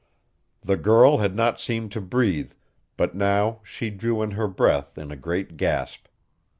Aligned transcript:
The 0.61 0.77
girl 0.77 1.17
had 1.19 1.35
not 1.35 1.59
seemed 1.59 1.91
to 1.91 2.01
breathe, 2.01 2.53
but 2.97 3.13
now 3.13 3.59
she 3.63 3.91
drew 3.91 4.23
in 4.23 4.31
her 4.31 4.47
breath 4.47 4.97
in 4.97 5.11
a 5.11 5.15
great 5.15 5.57
gasp. 5.57 6.07